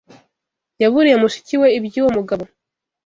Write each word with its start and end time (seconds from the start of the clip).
Yaburiye 0.81 1.15
mushiki 1.21 1.55
we 1.61 1.67
iby'uwo 1.77 2.09
mugabo. 2.17 2.43